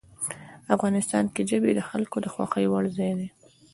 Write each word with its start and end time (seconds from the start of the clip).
افغانستان 0.75 1.23
کې 1.33 1.41
ژبې 1.49 1.71
د 1.75 1.81
خلکو 1.89 2.17
د 2.21 2.27
خوښې 2.33 2.65
وړ 2.71 2.85
ځای 2.97 3.11
دی. 3.19 3.29